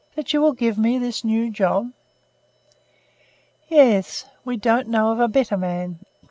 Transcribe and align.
That 0.15 0.33
you 0.33 0.41
will 0.41 0.53
give 0.53 0.79
me 0.79 0.97
this 0.97 1.23
new 1.23 1.51
job?" 1.51 1.91
"Yes. 3.67 4.25
We 4.43 4.57
don't 4.57 4.87
know 4.87 5.11
of 5.11 5.19
a 5.19 5.27
better 5.27 5.57
man. 5.57 5.99